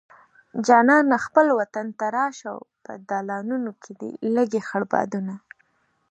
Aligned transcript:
جانانه 0.67 1.17
خپل 1.25 1.47
وطن 1.59 1.87
ته 1.99 2.05
راشه 2.15 2.51
په 2.85 2.91
دالانونو 3.09 3.71
کې 3.81 3.91
دې 3.99 4.11
لګي 4.35 4.61
خړ 4.67 4.81
بادونه 4.91 5.33